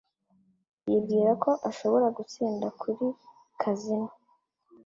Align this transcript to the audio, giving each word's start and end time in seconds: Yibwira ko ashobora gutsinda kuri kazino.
Yibwira 0.87 1.31
ko 1.43 1.51
ashobora 1.69 2.07
gutsinda 2.17 2.67
kuri 2.81 3.05
kazino. 3.61 4.11